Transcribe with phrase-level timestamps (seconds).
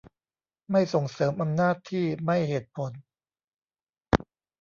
[0.71, 2.91] ไม่ส่งเสริม อำนาจที่ไม่เหตุผล